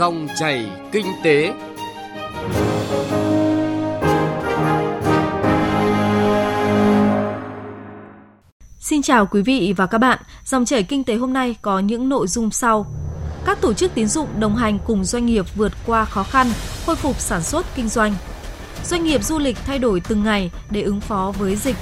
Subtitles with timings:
[0.00, 1.52] Dòng chảy kinh tế.
[8.78, 10.18] Xin chào quý vị và các bạn.
[10.44, 12.86] Dòng chảy kinh tế hôm nay có những nội dung sau.
[13.46, 16.46] Các tổ chức tín dụng đồng hành cùng doanh nghiệp vượt qua khó khăn,
[16.86, 18.14] khôi phục sản xuất kinh doanh.
[18.84, 21.76] Doanh nghiệp du lịch thay đổi từng ngày để ứng phó với dịch.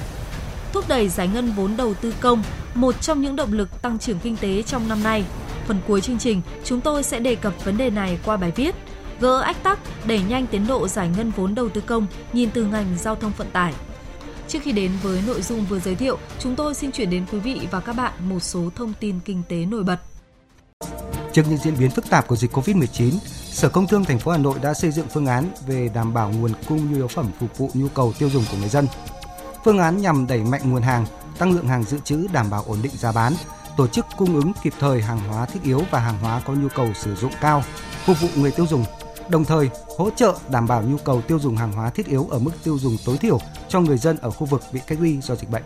[0.73, 2.43] Thúc đẩy giải ngân vốn đầu tư công,
[2.73, 5.23] một trong những động lực tăng trưởng kinh tế trong năm nay.
[5.69, 8.75] Phần cuối chương trình, chúng tôi sẽ đề cập vấn đề này qua bài viết
[9.19, 12.65] Gỡ ách tắc, đẩy nhanh tiến độ giải ngân vốn đầu tư công nhìn từ
[12.65, 13.73] ngành giao thông vận tải.
[14.47, 17.39] Trước khi đến với nội dung vừa giới thiệu, chúng tôi xin chuyển đến quý
[17.39, 19.99] vị và các bạn một số thông tin kinh tế nổi bật.
[21.33, 23.11] Trước những diễn biến phức tạp của dịch Covid-19,
[23.51, 26.29] Sở Công Thương thành phố Hà Nội đã xây dựng phương án về đảm bảo
[26.29, 28.87] nguồn cung nhu yếu phẩm phục vụ nhu cầu tiêu dùng của người dân.
[29.65, 31.05] Phương án nhằm đẩy mạnh nguồn hàng,
[31.37, 33.33] tăng lượng hàng dự trữ đảm bảo ổn định giá bán,
[33.79, 36.67] tổ chức cung ứng kịp thời hàng hóa thiết yếu và hàng hóa có nhu
[36.75, 37.63] cầu sử dụng cao,
[38.05, 38.83] phục vụ người tiêu dùng
[39.29, 42.39] đồng thời hỗ trợ đảm bảo nhu cầu tiêu dùng hàng hóa thiết yếu ở
[42.39, 45.35] mức tiêu dùng tối thiểu cho người dân ở khu vực bị cách ly do
[45.35, 45.63] dịch bệnh.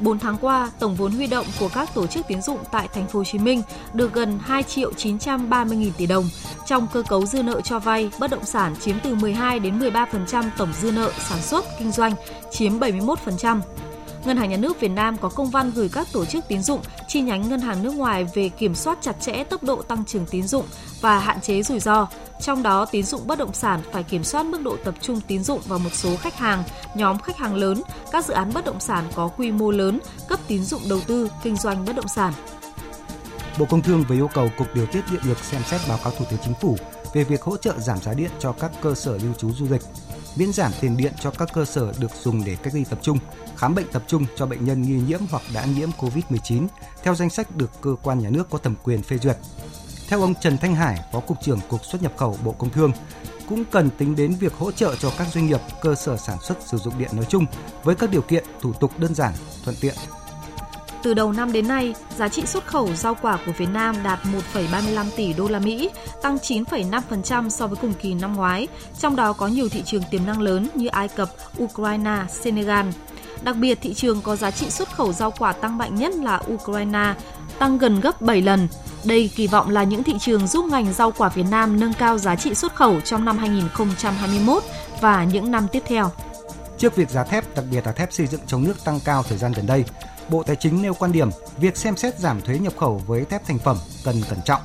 [0.00, 3.06] 4 tháng qua, tổng vốn huy động của các tổ chức tín dụng tại thành
[3.06, 6.28] phố Hồ Chí Minh được gần 2 triệu 930 nghìn tỷ đồng.
[6.66, 10.44] Trong cơ cấu dư nợ cho vay, bất động sản chiếm từ 12 đến 13%
[10.56, 12.12] tổng dư nợ sản xuất kinh doanh,
[12.50, 13.60] chiếm 71%.
[14.24, 16.80] Ngân hàng Nhà nước Việt Nam có công văn gửi các tổ chức tín dụng,
[17.08, 20.26] chi nhánh ngân hàng nước ngoài về kiểm soát chặt chẽ tốc độ tăng trưởng
[20.26, 20.64] tín dụng
[21.00, 22.08] và hạn chế rủi ro.
[22.40, 25.44] Trong đó, tín dụng bất động sản phải kiểm soát mức độ tập trung tín
[25.44, 28.80] dụng vào một số khách hàng, nhóm khách hàng lớn, các dự án bất động
[28.80, 32.32] sản có quy mô lớn, cấp tín dụng đầu tư, kinh doanh bất động sản.
[33.58, 36.12] Bộ Công Thương vừa yêu cầu Cục Điều tiết Điện lực xem xét báo cáo
[36.18, 36.76] Thủ tướng Chính phủ
[37.14, 39.82] về việc hỗ trợ giảm giá điện cho các cơ sở lưu trú du lịch
[40.38, 43.18] miễn giảm tiền điện cho các cơ sở được dùng để cách ly tập trung,
[43.56, 46.66] khám bệnh tập trung cho bệnh nhân nghi nhiễm hoặc đã nhiễm COVID-19
[47.02, 49.36] theo danh sách được cơ quan nhà nước có thẩm quyền phê duyệt.
[50.08, 52.92] Theo ông Trần Thanh Hải, Phó Cục trưởng Cục xuất nhập khẩu Bộ Công Thương,
[53.48, 56.58] cũng cần tính đến việc hỗ trợ cho các doanh nghiệp, cơ sở sản xuất
[56.66, 57.46] sử dụng điện nói chung
[57.84, 59.32] với các điều kiện thủ tục đơn giản,
[59.64, 59.94] thuận tiện
[61.02, 64.18] từ đầu năm đến nay, giá trị xuất khẩu rau quả của Việt Nam đạt
[64.54, 65.90] 1,35 tỷ đô la Mỹ,
[66.22, 70.26] tăng 9,5% so với cùng kỳ năm ngoái, trong đó có nhiều thị trường tiềm
[70.26, 71.30] năng lớn như Ai Cập,
[71.62, 72.86] Ukraine, Senegal.
[73.42, 76.42] Đặc biệt, thị trường có giá trị xuất khẩu rau quả tăng mạnh nhất là
[76.52, 77.14] Ukraine,
[77.58, 78.68] tăng gần gấp 7 lần.
[79.04, 82.18] Đây kỳ vọng là những thị trường giúp ngành rau quả Việt Nam nâng cao
[82.18, 84.62] giá trị xuất khẩu trong năm 2021
[85.00, 86.10] và những năm tiếp theo.
[86.78, 89.38] Trước việc giá thép, đặc biệt là thép xây dựng trong nước tăng cao thời
[89.38, 89.84] gian gần đây,
[90.30, 93.46] Bộ Tài chính nêu quan điểm việc xem xét giảm thuế nhập khẩu với thép
[93.46, 94.62] thành phẩm cần cẩn trọng.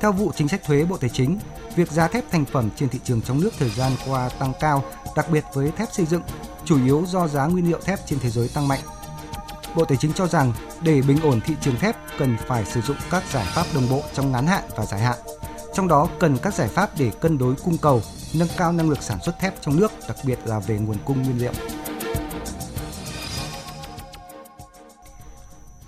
[0.00, 1.38] Theo vụ chính sách thuế Bộ Tài chính,
[1.76, 4.84] việc giá thép thành phẩm trên thị trường trong nước thời gian qua tăng cao,
[5.16, 6.22] đặc biệt với thép xây dựng,
[6.64, 8.80] chủ yếu do giá nguyên liệu thép trên thế giới tăng mạnh.
[9.76, 10.52] Bộ Tài chính cho rằng
[10.82, 14.02] để bình ổn thị trường thép cần phải sử dụng các giải pháp đồng bộ
[14.14, 15.18] trong ngắn hạn và dài hạn.
[15.74, 18.02] Trong đó cần các giải pháp để cân đối cung cầu,
[18.34, 21.22] nâng cao năng lực sản xuất thép trong nước, đặc biệt là về nguồn cung
[21.22, 21.52] nguyên liệu.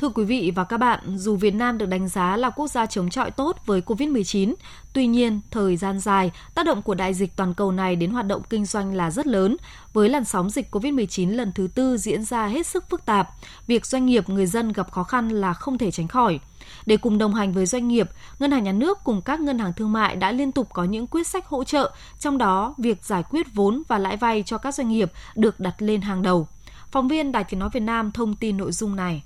[0.04, 2.86] Thưa quý vị và các bạn, dù Việt Nam được đánh giá là quốc gia
[2.86, 4.54] chống chọi tốt với COVID-19,
[4.92, 8.26] tuy nhiên, thời gian dài, tác động của đại dịch toàn cầu này đến hoạt
[8.26, 9.56] động kinh doanh là rất lớn.
[9.92, 13.28] Với làn sóng dịch COVID-19 lần thứ tư diễn ra hết sức phức tạp,
[13.66, 16.40] việc doanh nghiệp, người dân gặp khó khăn là không thể tránh khỏi.
[16.86, 19.72] Để cùng đồng hành với doanh nghiệp, Ngân hàng Nhà nước cùng các ngân hàng
[19.72, 23.22] thương mại đã liên tục có những quyết sách hỗ trợ, trong đó việc giải
[23.30, 26.48] quyết vốn và lãi vay cho các doanh nghiệp được đặt lên hàng đầu.
[26.90, 29.22] Phóng viên Đài Tiếng Nói Việt Nam thông tin nội dung này.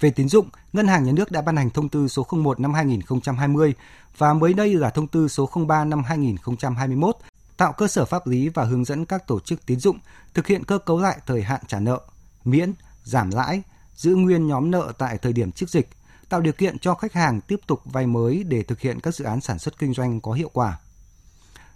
[0.00, 2.74] Về tín dụng, Ngân hàng Nhà nước đã ban hành thông tư số 01 năm
[2.74, 3.74] 2020
[4.18, 7.16] và mới đây là thông tư số 03 năm 2021
[7.56, 9.98] tạo cơ sở pháp lý và hướng dẫn các tổ chức tín dụng
[10.34, 12.00] thực hiện cơ cấu lại thời hạn trả nợ,
[12.44, 12.72] miễn,
[13.04, 13.62] giảm lãi,
[13.94, 15.88] giữ nguyên nhóm nợ tại thời điểm trước dịch,
[16.28, 19.24] tạo điều kiện cho khách hàng tiếp tục vay mới để thực hiện các dự
[19.24, 20.78] án sản xuất kinh doanh có hiệu quả.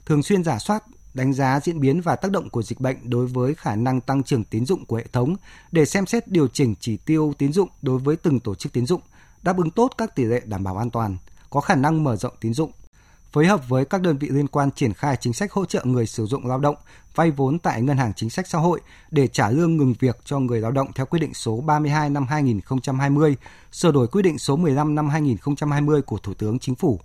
[0.06, 0.84] Thường xuyên giả soát,
[1.14, 4.22] đánh giá diễn biến và tác động của dịch bệnh đối với khả năng tăng
[4.22, 5.36] trưởng tín dụng của hệ thống
[5.72, 8.86] để xem xét điều chỉnh chỉ tiêu tín dụng đối với từng tổ chức tín
[8.86, 9.00] dụng,
[9.42, 11.16] đáp ứng tốt các tỷ lệ đảm bảo an toàn,
[11.50, 12.72] có khả năng mở rộng tín dụng.
[13.32, 16.06] Phối hợp với các đơn vị liên quan triển khai chính sách hỗ trợ người
[16.06, 16.76] sử dụng lao động
[17.14, 18.80] vay vốn tại Ngân hàng Chính sách Xã hội
[19.10, 22.26] để trả lương ngừng việc cho người lao động theo quyết định số 32 năm
[22.26, 23.36] 2020,
[23.72, 27.00] sửa đổi quyết định số 15 năm 2020 của Thủ tướng Chính phủ.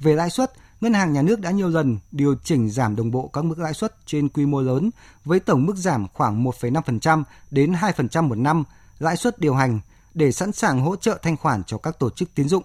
[0.00, 3.30] Về lãi suất, Ngân hàng Nhà nước đã nhiều lần điều chỉnh giảm đồng bộ
[3.32, 4.90] các mức lãi suất trên quy mô lớn
[5.24, 8.64] với tổng mức giảm khoảng 1,5% đến 2% một năm
[8.98, 9.80] lãi suất điều hành
[10.14, 12.62] để sẵn sàng hỗ trợ thanh khoản cho các tổ chức tín dụng.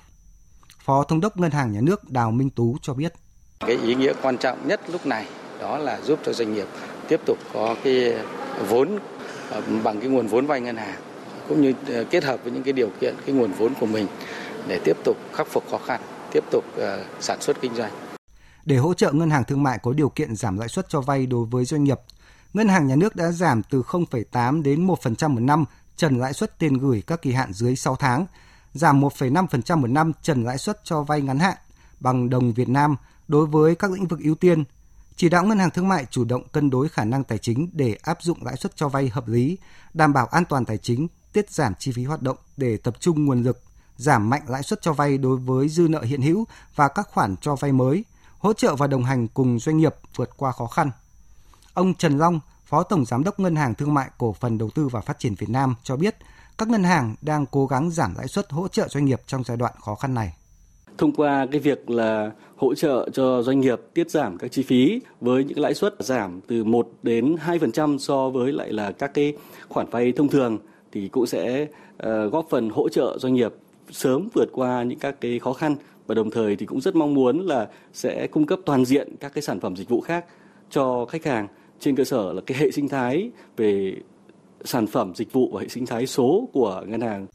[0.85, 3.13] Phó Thống đốc Ngân hàng Nhà nước Đào Minh Tú cho biết.
[3.59, 5.27] Cái ý nghĩa quan trọng nhất lúc này
[5.59, 6.67] đó là giúp cho doanh nghiệp
[7.07, 8.13] tiếp tục có cái
[8.69, 8.99] vốn
[9.49, 10.99] ờ, bằng cái nguồn vốn vay ngân hàng
[11.49, 14.07] cũng như ờ, kết hợp với những cái điều kiện cái nguồn vốn của mình
[14.67, 16.01] để tiếp tục khắc phục khó khăn
[16.33, 17.91] tiếp tục ờ, sản xuất kinh doanh.
[18.65, 21.25] để hỗ trợ ngân hàng thương mại có điều kiện giảm lãi suất cho vay
[21.25, 21.99] đối với doanh nghiệp.
[22.53, 25.65] Ngân hàng nhà nước đã giảm từ 0,8 đến 1% một năm
[25.95, 28.25] trần lãi suất tiền gửi các kỳ hạn dưới 6 tháng,
[28.73, 31.57] giảm 1,5% một năm trần lãi suất cho vay ngắn hạn
[31.99, 32.95] bằng đồng Việt Nam
[33.27, 34.63] đối với các lĩnh vực ưu tiên,
[35.15, 37.97] chỉ đạo ngân hàng thương mại chủ động cân đối khả năng tài chính để
[38.01, 39.57] áp dụng lãi suất cho vay hợp lý,
[39.93, 43.25] đảm bảo an toàn tài chính, tiết giảm chi phí hoạt động để tập trung
[43.25, 43.61] nguồn lực,
[43.97, 46.45] giảm mạnh lãi suất cho vay đối với dư nợ hiện hữu
[46.75, 48.05] và các khoản cho vay mới,
[48.37, 50.91] hỗ trợ và đồng hành cùng doanh nghiệp vượt qua khó khăn.
[51.73, 54.87] Ông Trần Long, Phó Tổng Giám đốc Ngân hàng Thương mại Cổ phần Đầu tư
[54.87, 56.15] và Phát triển Việt Nam cho biết,
[56.57, 59.57] các ngân hàng đang cố gắng giảm lãi suất hỗ trợ doanh nghiệp trong giai
[59.57, 60.33] đoạn khó khăn này
[60.97, 65.01] thông qua cái việc là hỗ trợ cho doanh nghiệp tiết giảm các chi phí
[65.21, 69.33] với những lãi suất giảm từ 1 đến 2% so với lại là các cái
[69.69, 70.57] khoản vay thông thường
[70.91, 71.67] thì cũng sẽ
[71.97, 73.53] ờ, góp phần hỗ trợ doanh nghiệp
[73.91, 75.75] sớm vượt qua những các cái khó khăn
[76.07, 79.33] và đồng thời thì cũng rất mong muốn là sẽ cung cấp toàn diện các
[79.33, 80.25] cái sản phẩm dịch vụ khác
[80.69, 81.47] cho khách hàng
[81.79, 83.95] trên cơ sở là cái hệ sinh thái về
[84.63, 87.27] sản phẩm dịch vụ và hệ sinh thái số của ngân hàng.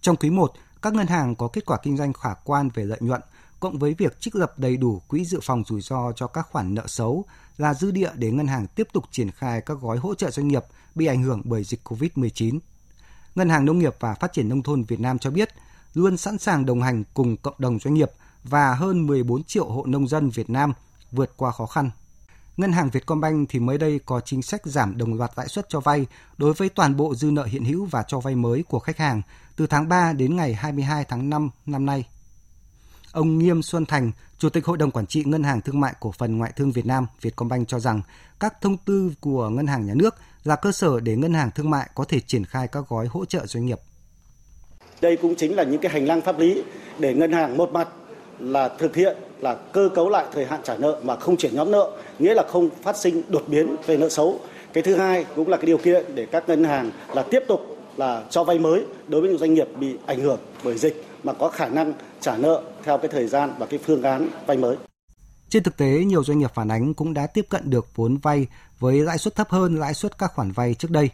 [0.00, 0.52] Trong quý 1,
[0.82, 3.20] các ngân hàng có kết quả kinh doanh khả quan về lợi nhuận,
[3.60, 6.74] cộng với việc trích lập đầy đủ quỹ dự phòng rủi ro cho các khoản
[6.74, 7.24] nợ xấu
[7.56, 10.48] là dư địa để ngân hàng tiếp tục triển khai các gói hỗ trợ doanh
[10.48, 10.62] nghiệp
[10.94, 12.58] bị ảnh hưởng bởi dịch COVID-19.
[13.34, 15.48] Ngân hàng Nông nghiệp và Phát triển Nông thôn Việt Nam cho biết
[15.94, 18.10] luôn sẵn sàng đồng hành cùng cộng đồng doanh nghiệp
[18.44, 20.72] và hơn 14 triệu hộ nông dân Việt Nam
[21.12, 21.90] vượt qua khó khăn.
[22.56, 25.80] Ngân hàng Vietcombank thì mới đây có chính sách giảm đồng loạt lãi suất cho
[25.80, 26.06] vay
[26.38, 29.22] đối với toàn bộ dư nợ hiện hữu và cho vay mới của khách hàng
[29.56, 32.04] từ tháng 3 đến ngày 22 tháng 5 năm nay.
[33.12, 36.12] Ông Nghiêm Xuân Thành, Chủ tịch Hội đồng Quản trị Ngân hàng Thương mại Cổ
[36.12, 38.02] phần Ngoại thương Việt Nam Vietcombank cho rằng
[38.40, 40.14] các thông tư của Ngân hàng Nhà nước
[40.44, 43.24] là cơ sở để Ngân hàng Thương mại có thể triển khai các gói hỗ
[43.24, 43.80] trợ doanh nghiệp.
[45.00, 46.62] Đây cũng chính là những cái hành lang pháp lý
[46.98, 47.88] để ngân hàng một mặt
[48.38, 51.70] là thực hiện là cơ cấu lại thời hạn trả nợ mà không chuyển nhóm
[51.70, 54.40] nợ, nghĩa là không phát sinh đột biến về nợ xấu.
[54.72, 57.60] Cái thứ hai cũng là cái điều kiện để các ngân hàng là tiếp tục
[57.96, 61.32] là cho vay mới đối với những doanh nghiệp bị ảnh hưởng bởi dịch mà
[61.32, 64.76] có khả năng trả nợ theo cái thời gian và cái phương án vay mới.
[65.48, 68.46] Trên thực tế, nhiều doanh nghiệp phản ánh cũng đã tiếp cận được vốn vay
[68.78, 71.10] với lãi suất thấp hơn lãi suất các khoản vay trước đây.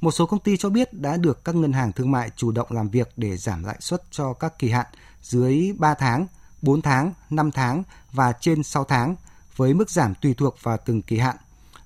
[0.00, 2.66] Một số công ty cho biết đã được các ngân hàng thương mại chủ động
[2.70, 4.86] làm việc để giảm lãi suất cho các kỳ hạn
[5.22, 6.26] dưới 3 tháng,
[6.62, 7.82] 4 tháng, 5 tháng
[8.12, 9.16] và trên 6 tháng
[9.56, 11.36] với mức giảm tùy thuộc vào từng kỳ hạn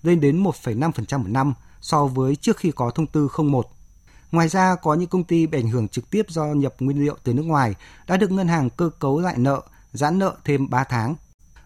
[0.03, 3.67] lên đến 1,5% một năm so với trước khi có thông tư 01
[4.33, 7.17] Ngoài ra, có những công ty bị ảnh hưởng trực tiếp do nhập nguyên liệu
[7.25, 7.75] từ nước ngoài
[8.07, 9.63] đã được ngân hàng cơ cấu lại nợ,
[9.93, 11.15] giãn nợ thêm 3 tháng.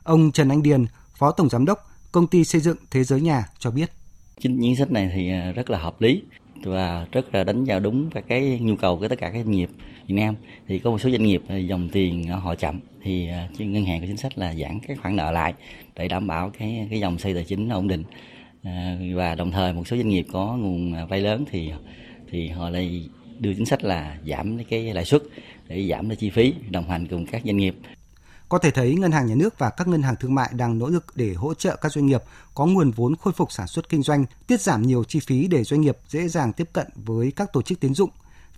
[0.03, 3.49] Ông Trần Anh Điền, Phó Tổng Giám đốc Công ty Xây dựng Thế giới nhà
[3.59, 3.93] cho biết.
[4.40, 6.23] Chính chính sách này thì à, rất là hợp lý
[6.62, 9.50] và rất là đánh vào đúng các cái nhu cầu của tất cả các doanh
[9.50, 9.70] nghiệp
[10.06, 10.35] Việt Nam
[10.69, 14.00] thì có một số doanh nghiệp à, dòng tiền họ chậm thì à, ngân hàng
[14.00, 15.55] có chính sách là giãn các khoản nợ lại
[15.96, 18.05] để đảm bảo cái cái dòng xây tài chính ổn định
[19.14, 21.70] và đồng thời một số doanh nghiệp có nguồn vay lớn thì
[22.31, 23.08] thì họ lại
[23.38, 25.23] đưa chính sách là giảm cái lãi suất
[25.69, 27.75] để giảm cái chi phí đồng hành cùng các doanh nghiệp.
[28.49, 30.89] Có thể thấy ngân hàng nhà nước và các ngân hàng thương mại đang nỗ
[30.89, 32.23] lực để hỗ trợ các doanh nghiệp
[32.55, 35.65] có nguồn vốn khôi phục sản xuất kinh doanh, tiết giảm nhiều chi phí để
[35.65, 38.11] doanh nghiệp dễ dàng tiếp cận với các tổ chức tín dụng.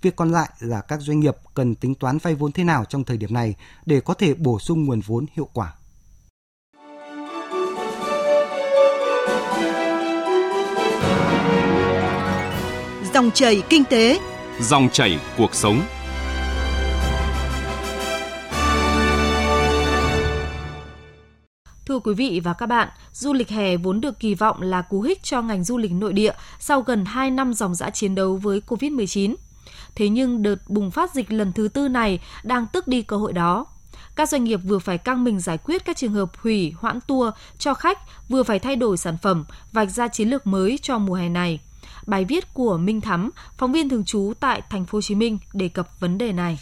[0.02, 3.04] Việc còn lại là các doanh nghiệp cần tính toán vay vốn thế nào trong
[3.04, 3.54] thời điểm này
[3.86, 5.74] để có thể bổ sung nguồn vốn hiệu quả.
[13.14, 14.20] Dòng chảy kinh tế,
[14.60, 15.82] dòng chảy cuộc sống.
[21.90, 25.02] Thưa quý vị và các bạn, du lịch hè vốn được kỳ vọng là cú
[25.02, 28.36] hích cho ngành du lịch nội địa sau gần 2 năm dòng dã chiến đấu
[28.36, 29.34] với Covid-19.
[29.94, 33.32] Thế nhưng đợt bùng phát dịch lần thứ tư này đang tước đi cơ hội
[33.32, 33.66] đó.
[34.16, 37.34] Các doanh nghiệp vừa phải căng mình giải quyết các trường hợp hủy, hoãn tour
[37.58, 41.14] cho khách, vừa phải thay đổi sản phẩm, vạch ra chiến lược mới cho mùa
[41.14, 41.60] hè này.
[42.06, 45.38] Bài viết của Minh Thắm, phóng viên thường trú tại thành phố Hồ Chí Minh
[45.52, 46.58] đề cập vấn đề này.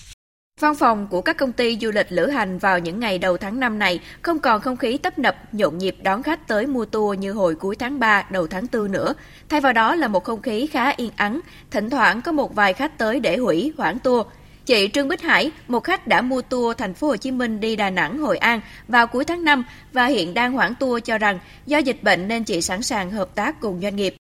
[0.60, 3.60] Văn phòng của các công ty du lịch lữ hành vào những ngày đầu tháng
[3.60, 7.18] 5 này không còn không khí tấp nập, nhộn nhịp đón khách tới mua tour
[7.18, 9.14] như hồi cuối tháng 3, đầu tháng 4 nữa.
[9.48, 12.72] Thay vào đó là một không khí khá yên ắng, thỉnh thoảng có một vài
[12.72, 14.26] khách tới để hủy, hoãn tour.
[14.66, 17.76] Chị Trương Bích Hải, một khách đã mua tour thành phố Hồ Chí Minh đi
[17.76, 21.38] Đà Nẵng, Hội An vào cuối tháng 5 và hiện đang hoãn tour cho rằng
[21.66, 24.14] do dịch bệnh nên chị sẵn sàng hợp tác cùng doanh nghiệp.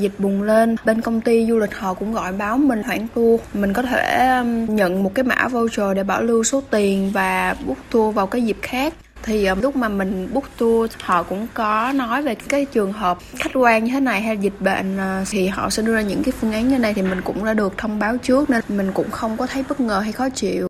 [0.00, 3.40] Dịch bùng lên, bên công ty du lịch họ cũng gọi báo mình hoãn tour.
[3.54, 7.56] Mình có thể um, nhận một cái mã voucher để bảo lưu số tiền và
[7.66, 8.94] book tour vào cái dịp khác.
[9.22, 13.18] Thì um, lúc mà mình book tour họ cũng có nói về cái trường hợp
[13.36, 16.22] khách quan như thế này hay dịch bệnh uh, thì họ sẽ đưa ra những
[16.22, 18.92] cái phương án như này thì mình cũng đã được thông báo trước nên mình
[18.94, 20.69] cũng không có thấy bất ngờ hay khó chịu.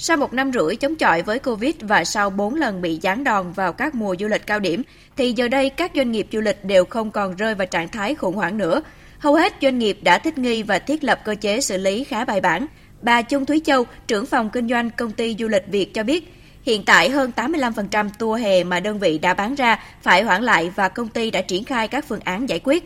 [0.00, 3.52] Sau một năm rưỡi chống chọi với Covid và sau 4 lần bị gián đòn
[3.52, 4.82] vào các mùa du lịch cao điểm,
[5.16, 8.14] thì giờ đây các doanh nghiệp du lịch đều không còn rơi vào trạng thái
[8.14, 8.82] khủng hoảng nữa.
[9.18, 12.24] Hầu hết doanh nghiệp đã thích nghi và thiết lập cơ chế xử lý khá
[12.24, 12.66] bài bản.
[13.02, 16.32] Bà Trung Thúy Châu, trưởng phòng kinh doanh công ty du lịch Việt cho biết,
[16.62, 20.70] hiện tại hơn 85% tour hè mà đơn vị đã bán ra phải hoãn lại
[20.76, 22.84] và công ty đã triển khai các phương án giải quyết.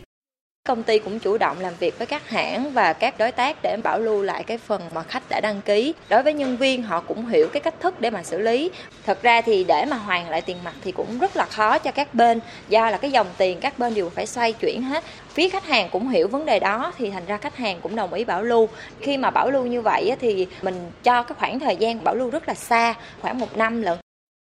[0.67, 3.77] Công ty cũng chủ động làm việc với các hãng và các đối tác để
[3.83, 5.93] bảo lưu lại cái phần mà khách đã đăng ký.
[6.09, 8.71] Đối với nhân viên họ cũng hiểu cái cách thức để mà xử lý.
[9.05, 11.91] Thật ra thì để mà hoàn lại tiền mặt thì cũng rất là khó cho
[11.91, 12.39] các bên
[12.69, 15.03] do là cái dòng tiền các bên đều phải xoay chuyển hết.
[15.29, 18.13] Phía khách hàng cũng hiểu vấn đề đó thì thành ra khách hàng cũng đồng
[18.13, 18.69] ý bảo lưu.
[19.01, 22.29] Khi mà bảo lưu như vậy thì mình cho cái khoảng thời gian bảo lưu
[22.29, 23.97] rất là xa, khoảng một năm lận.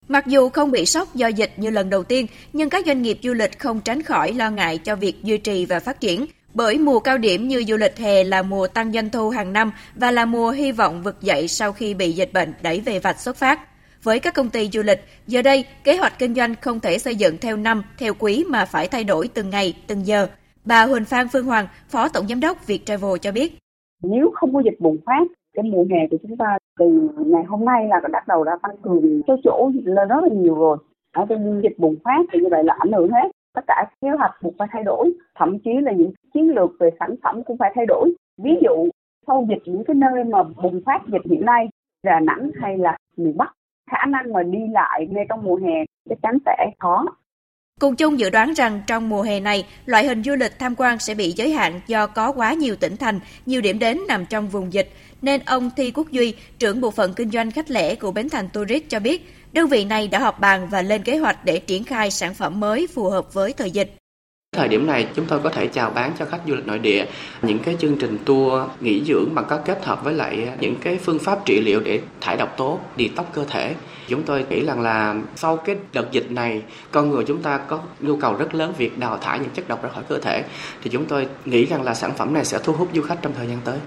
[0.08, 3.20] Mặc dù không bị sốc do dịch như lần đầu tiên, nhưng các doanh nghiệp
[3.24, 6.26] du lịch không tránh khỏi lo ngại cho việc duy trì và phát triển.
[6.54, 9.72] Bởi mùa cao điểm như du lịch hè là mùa tăng doanh thu hàng năm
[9.96, 13.20] và là mùa hy vọng vực dậy sau khi bị dịch bệnh đẩy về vạch
[13.20, 13.60] xuất phát.
[14.04, 17.16] Với các công ty du lịch, giờ đây kế hoạch kinh doanh không thể xây
[17.16, 20.28] dựng theo năm, theo quý mà phải thay đổi từng ngày, từng giờ.
[20.66, 23.58] Bà Huỳnh Phan Phương Hoàng, Phó Tổng Giám đốc Viettravel cho biết.
[24.04, 27.66] Nếu không có dịch bùng phát, cái mùa hè của chúng ta từ ngày hôm
[27.66, 30.78] nay là bắt đầu đã tăng cường số chỗ lên rất là nhiều rồi.
[31.16, 33.32] Ở trên dịch bùng phát thì như vậy là ảnh hưởng hết.
[33.56, 36.90] Tất cả kế hoạch buộc phải thay đổi, thậm chí là những chiến lược về
[37.00, 38.14] sản phẩm cũng phải thay đổi.
[38.44, 38.90] Ví dụ,
[39.28, 41.68] sau dịch những cái nơi mà bùng phát dịch hiện nay,
[42.04, 43.54] đà nẵng hay là miền bắc,
[43.92, 47.06] khả năng mà đi lại ngay trong mùa hè chắc chắn sẽ khó
[47.80, 51.00] Cùng chung dự đoán rằng trong mùa hè này, loại hình du lịch tham quan
[51.00, 54.48] sẽ bị giới hạn do có quá nhiều tỉnh thành, nhiều điểm đến nằm trong
[54.48, 58.12] vùng dịch, nên ông Thi Quốc Duy, trưởng bộ phận kinh doanh khách lẻ của
[58.12, 61.46] Bến Thành Tourist cho biết, đơn vị này đã họp bàn và lên kế hoạch
[61.46, 63.96] để triển khai sản phẩm mới phù hợp với thời dịch.
[64.56, 67.06] Thời điểm này chúng tôi có thể chào bán cho khách du lịch nội địa
[67.42, 70.98] những cái chương trình tour nghỉ dưỡng mà có kết hợp với lại những cái
[70.98, 73.76] phương pháp trị liệu để thải độc tố, đi tóc cơ thể.
[74.08, 76.62] Chúng tôi nghĩ rằng là sau cái đợt dịch này
[76.92, 79.84] con người chúng ta có nhu cầu rất lớn việc đào thải những chất độc
[79.84, 80.44] ra khỏi cơ thể
[80.84, 83.34] thì chúng tôi nghĩ rằng là sản phẩm này sẽ thu hút du khách trong
[83.34, 83.78] thời gian tới.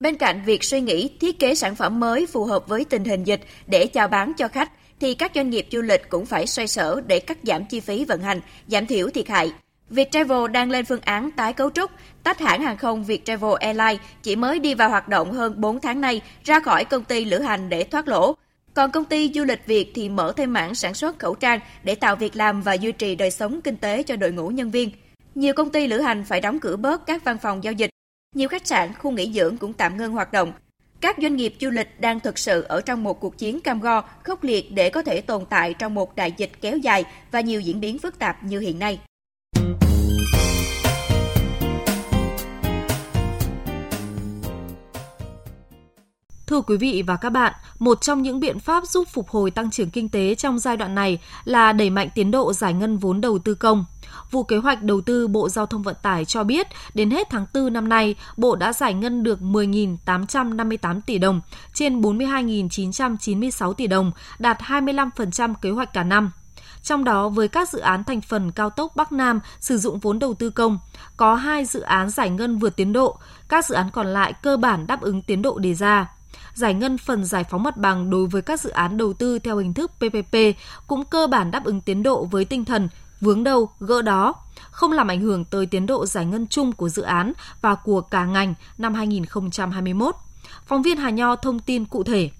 [0.00, 3.24] Bên cạnh việc suy nghĩ thiết kế sản phẩm mới phù hợp với tình hình
[3.24, 6.68] dịch để chào bán cho khách, thì các doanh nghiệp du lịch cũng phải xoay
[6.68, 9.52] sở để cắt giảm chi phí vận hành, giảm thiểu thiệt hại.
[9.90, 11.90] Viettravel đang lên phương án tái cấu trúc,
[12.22, 16.00] tách hãng hàng không Viettravel Airlines chỉ mới đi vào hoạt động hơn 4 tháng
[16.00, 18.36] nay ra khỏi công ty lữ hành để thoát lỗ.
[18.76, 21.94] Còn công ty du lịch Việt thì mở thêm mảng sản xuất khẩu trang để
[21.94, 24.90] tạo việc làm và duy trì đời sống kinh tế cho đội ngũ nhân viên.
[25.34, 27.90] Nhiều công ty lữ hành phải đóng cửa bớt các văn phòng giao dịch
[28.34, 30.52] nhiều khách sạn, khu nghỉ dưỡng cũng tạm ngưng hoạt động.
[31.00, 34.00] Các doanh nghiệp du lịch đang thực sự ở trong một cuộc chiến cam go,
[34.22, 37.60] khốc liệt để có thể tồn tại trong một đại dịch kéo dài và nhiều
[37.60, 39.00] diễn biến phức tạp như hiện nay.
[46.56, 49.70] Thưa quý vị và các bạn, một trong những biện pháp giúp phục hồi tăng
[49.70, 53.20] trưởng kinh tế trong giai đoạn này là đẩy mạnh tiến độ giải ngân vốn
[53.20, 53.84] đầu tư công.
[54.30, 57.46] Vụ Kế hoạch Đầu tư Bộ Giao thông Vận tải cho biết, đến hết tháng
[57.54, 61.40] 4 năm nay, Bộ đã giải ngân được 10.858 tỷ đồng,
[61.74, 66.30] trên 42.996 tỷ đồng, đạt 25% kế hoạch cả năm.
[66.82, 70.18] Trong đó, với các dự án thành phần cao tốc Bắc Nam sử dụng vốn
[70.18, 70.78] đầu tư công,
[71.16, 74.56] có hai dự án giải ngân vượt tiến độ, các dự án còn lại cơ
[74.56, 76.15] bản đáp ứng tiến độ đề ra
[76.54, 79.56] giải ngân phần giải phóng mặt bằng đối với các dự án đầu tư theo
[79.56, 80.36] hình thức PPP
[80.86, 82.88] cũng cơ bản đáp ứng tiến độ với tinh thần
[83.20, 84.34] vướng đâu, gỡ đó,
[84.70, 88.00] không làm ảnh hưởng tới tiến độ giải ngân chung của dự án và của
[88.00, 90.14] cả ngành năm 2021.
[90.66, 92.30] Phóng viên Hà Nho thông tin cụ thể.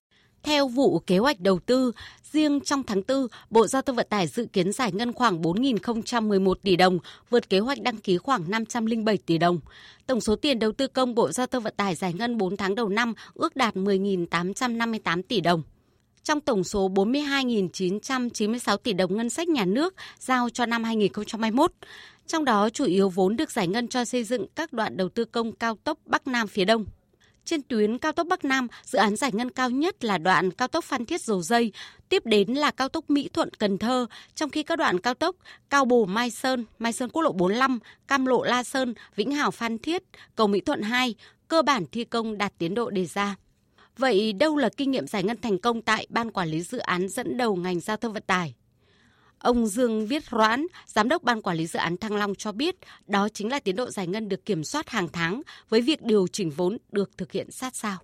[0.42, 1.92] Theo vụ kế hoạch đầu tư,
[2.32, 6.54] riêng trong tháng 4, Bộ Giao thông Vận tải dự kiến giải ngân khoảng 4.011
[6.54, 6.98] tỷ đồng,
[7.30, 9.60] vượt kế hoạch đăng ký khoảng 507 tỷ đồng.
[10.06, 12.74] Tổng số tiền đầu tư công Bộ Giao thông Vận tải giải ngân 4 tháng
[12.74, 15.62] đầu năm ước đạt 10.858 tỷ đồng
[16.26, 21.72] trong tổng số 42.996 tỷ đồng ngân sách nhà nước giao cho năm 2021.
[22.26, 25.24] Trong đó chủ yếu vốn được giải ngân cho xây dựng các đoạn đầu tư
[25.24, 26.84] công cao tốc Bắc Nam phía Đông.
[27.46, 30.68] Trên tuyến cao tốc Bắc Nam, dự án giải ngân cao nhất là đoạn cao
[30.68, 31.72] tốc Phan Thiết Dầu Dây,
[32.08, 35.36] tiếp đến là cao tốc Mỹ Thuận Cần Thơ, trong khi các đoạn cao tốc
[35.70, 39.50] Cao Bồ Mai Sơn, Mai Sơn Quốc lộ 45, Cam Lộ La Sơn, Vĩnh Hảo
[39.50, 40.02] Phan Thiết,
[40.36, 41.14] cầu Mỹ Thuận 2
[41.48, 43.36] cơ bản thi công đạt tiến độ đề ra.
[43.98, 47.08] Vậy đâu là kinh nghiệm giải ngân thành công tại Ban Quản lý Dự án
[47.08, 48.54] dẫn đầu ngành giao thông vận tải?
[49.38, 52.76] Ông Dương Viết Roãn, Giám đốc Ban Quản lý Dự án Thăng Long cho biết
[53.06, 56.26] đó chính là tiến độ giải ngân được kiểm soát hàng tháng với việc điều
[56.32, 57.98] chỉnh vốn được thực hiện sát sao.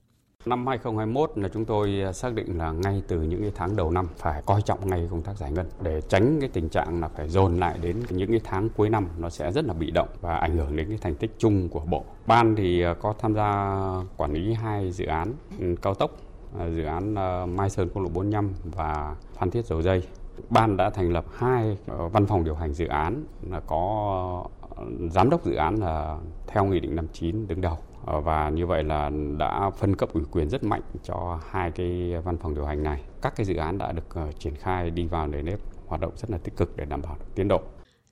[0.47, 3.91] Năm 2021 là chúng tôi à, xác định là ngay từ những cái tháng đầu
[3.91, 7.09] năm phải coi trọng ngay công tác giải ngân để tránh cái tình trạng là
[7.09, 10.09] phải dồn lại đến những cái tháng cuối năm nó sẽ rất là bị động
[10.21, 12.05] và ảnh hưởng đến cái thành tích chung của bộ.
[12.27, 13.79] Ban thì à, có tham gia
[14.17, 16.17] quản lý hai dự án ừ, cao tốc
[16.59, 17.15] à, dự án
[17.57, 20.03] Mai Sơn quốc lộ 45 và Phan Thiết Dầu Dây.
[20.51, 24.45] Ban đã thành lập hai ờ, văn phòng điều hành dự án, là có
[24.77, 28.67] ờ, giám đốc dự án là theo nghị định 59 đứng đầu ờ, và như
[28.67, 32.65] vậy là đã phân cấp ủy quyền rất mạnh cho hai cái văn phòng điều
[32.65, 33.03] hành này.
[33.23, 36.31] Các cái dự án đã được triển khai đi vào nề nếp hoạt động rất
[36.31, 37.61] là tích cực để đảm bảo tiến độ.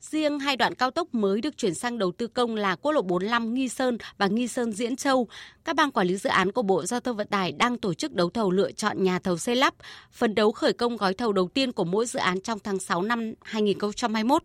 [0.01, 3.03] Riêng hai đoạn cao tốc mới được chuyển sang đầu tư công là quốc lộ
[3.03, 5.29] 45 Nghi Sơn và Nghi Sơn Diễn Châu.
[5.65, 8.13] Các ban quản lý dự án của Bộ Giao thông Vận tải đang tổ chức
[8.13, 9.75] đấu thầu lựa chọn nhà thầu xây lắp,
[10.13, 13.03] phấn đấu khởi công gói thầu đầu tiên của mỗi dự án trong tháng 6
[13.03, 14.43] năm 2021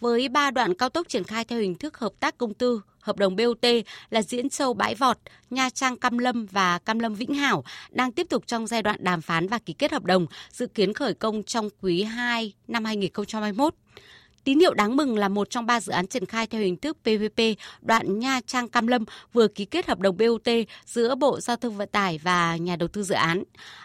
[0.00, 3.16] với ba đoạn cao tốc triển khai theo hình thức hợp tác công tư, hợp
[3.16, 3.66] đồng BOT
[4.10, 5.18] là Diễn Châu Bãi Vọt,
[5.50, 8.96] Nha Trang Cam Lâm và Cam Lâm Vĩnh Hảo đang tiếp tục trong giai đoạn
[9.00, 12.84] đàm phán và ký kết hợp đồng, dự kiến khởi công trong quý 2 năm
[12.84, 13.74] 2021.
[14.44, 16.96] Tín hiệu đáng mừng là một trong ba dự án triển khai theo hình thức
[17.02, 17.40] PPP
[17.80, 20.48] đoạn Nha Trang Cam Lâm vừa ký kết hợp đồng BOT
[20.86, 23.42] giữa Bộ Giao thông Vận tải và nhà đầu tư dự án.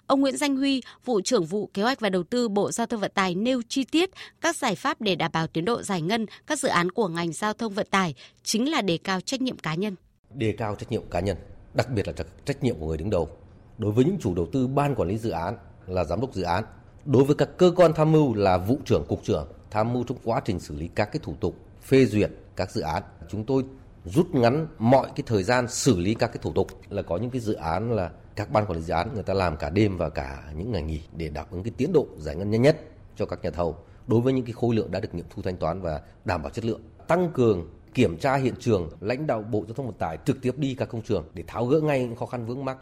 [0.07, 2.99] Ông Nguyễn Danh Huy, vụ trưởng vụ kế hoạch và đầu tư Bộ Giao thông
[2.99, 4.09] Vận tải nêu chi tiết
[4.41, 7.33] các giải pháp để đảm bảo tiến độ giải ngân các dự án của ngành
[7.33, 9.95] giao thông vận tải chính là đề cao trách nhiệm cá nhân.
[10.33, 11.37] Đề cao trách nhiệm cá nhân,
[11.73, 12.13] đặc biệt là
[12.45, 13.29] trách nhiệm của người đứng đầu.
[13.77, 15.57] Đối với những chủ đầu tư ban quản lý dự án
[15.87, 16.63] là giám đốc dự án,
[17.05, 20.17] đối với các cơ quan tham mưu là vụ trưởng cục trưởng tham mưu trong
[20.23, 23.03] quá trình xử lý các cái thủ tục, phê duyệt các dự án.
[23.29, 23.63] Chúng tôi
[24.05, 26.67] rút ngắn mọi cái thời gian xử lý các cái thủ tục.
[26.89, 29.33] Là có những cái dự án là các ban quản lý dự án người ta
[29.33, 32.35] làm cả đêm và cả những ngày nghỉ để đáp ứng cái tiến độ giải
[32.35, 32.77] ngân nhanh nhất
[33.15, 33.77] cho các nhà thầu
[34.07, 36.49] đối với những cái khối lượng đã được nghiệm thu thanh toán và đảm bảo
[36.49, 36.81] chất lượng.
[37.07, 40.57] Tăng cường kiểm tra hiện trường, lãnh đạo bộ giao thông vận tải trực tiếp
[40.57, 42.77] đi các công trường để tháo gỡ ngay những khó khăn vướng mắc.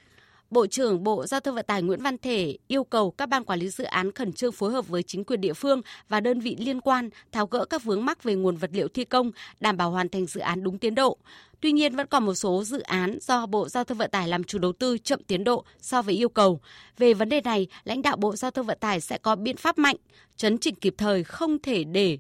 [0.52, 3.60] Bộ trưởng Bộ Giao thông Vận tải Nguyễn Văn Thể yêu cầu các ban quản
[3.60, 6.56] lý dự án khẩn trương phối hợp với chính quyền địa phương và đơn vị
[6.60, 9.92] liên quan tháo gỡ các vướng mắc về nguồn vật liệu thi công, đảm bảo
[9.92, 11.18] hoàn thành dự án đúng tiến độ.
[11.62, 14.44] Tuy nhiên vẫn còn một số dự án do Bộ Giao thông Vận tải làm
[14.44, 16.60] chủ đầu tư chậm tiến độ so với yêu cầu.
[16.98, 19.78] Về vấn đề này, lãnh đạo Bộ Giao thông Vận tải sẽ có biện pháp
[19.78, 19.96] mạnh,
[20.36, 22.18] chấn chỉnh kịp thời không thể để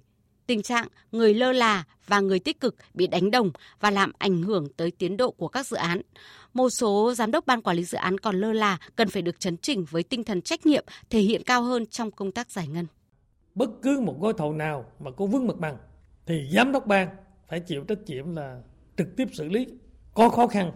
[0.52, 4.42] tình trạng người lơ là và người tích cực bị đánh đồng và làm ảnh
[4.42, 6.02] hưởng tới tiến độ của các dự án.
[6.54, 9.40] Một số giám đốc ban quản lý dự án còn lơ là, cần phải được
[9.40, 12.68] chấn chỉnh với tinh thần trách nhiệm, thể hiện cao hơn trong công tác giải
[12.68, 12.86] ngân.
[13.56, 15.78] Bất cứ một gói thầu nào mà có vướng mặt bằng,
[16.26, 17.10] thì giám đốc ban
[17.50, 18.62] phải chịu trách nhiệm là
[18.98, 19.68] trực tiếp xử lý.
[20.14, 20.72] Có khó khăn,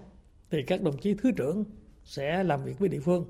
[0.51, 1.63] thì các đồng chí thứ trưởng
[2.03, 3.25] sẽ làm việc với địa phương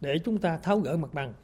[0.00, 1.34] để chúng ta tháo gỡ mặt bằng.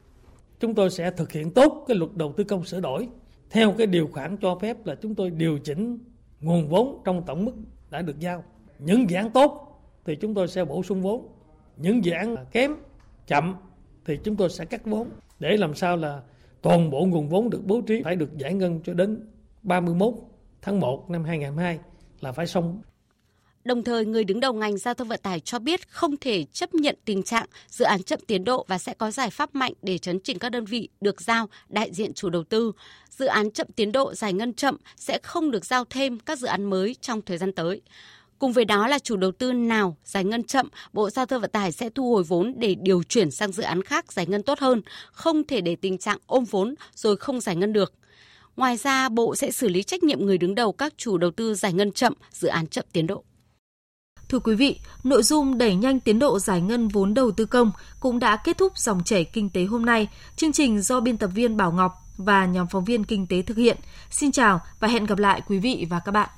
[0.60, 3.08] Chúng tôi sẽ thực hiện tốt cái luật đầu tư công sửa đổi
[3.50, 5.98] theo cái điều khoản cho phép là chúng tôi điều chỉnh
[6.40, 7.52] nguồn vốn trong tổng mức
[7.90, 8.44] đã được giao.
[8.78, 11.28] Những dự án tốt thì chúng tôi sẽ bổ sung vốn.
[11.76, 12.74] Những dự án kém,
[13.26, 13.54] chậm
[14.04, 15.08] thì chúng tôi sẽ cắt vốn
[15.38, 16.22] để làm sao là
[16.62, 19.28] toàn bộ nguồn vốn được bố trí phải được giải ngân cho đến
[19.62, 20.14] 31
[20.62, 21.78] tháng 1 năm 2022
[22.20, 22.82] là phải xong
[23.68, 26.74] Đồng thời, người đứng đầu ngành giao thông vận tải cho biết không thể chấp
[26.74, 29.98] nhận tình trạng dự án chậm tiến độ và sẽ có giải pháp mạnh để
[29.98, 32.72] chấn chỉnh các đơn vị được giao đại diện chủ đầu tư.
[33.10, 36.46] Dự án chậm tiến độ giải ngân chậm sẽ không được giao thêm các dự
[36.46, 37.80] án mới trong thời gian tới.
[38.38, 41.50] Cùng với đó là chủ đầu tư nào giải ngân chậm, Bộ Giao thông Vận
[41.50, 44.58] tải sẽ thu hồi vốn để điều chuyển sang dự án khác giải ngân tốt
[44.58, 47.92] hơn, không thể để tình trạng ôm vốn rồi không giải ngân được.
[48.56, 51.54] Ngoài ra, Bộ sẽ xử lý trách nhiệm người đứng đầu các chủ đầu tư
[51.54, 53.24] giải ngân chậm, dự án chậm tiến độ.
[54.28, 57.72] Thưa quý vị, nội dung đẩy nhanh tiến độ giải ngân vốn đầu tư công
[58.00, 60.08] cũng đã kết thúc dòng chảy kinh tế hôm nay.
[60.36, 63.56] Chương trình do biên tập viên Bảo Ngọc và nhóm phóng viên kinh tế thực
[63.56, 63.76] hiện.
[64.10, 66.28] Xin chào và hẹn gặp lại quý vị và các bạn.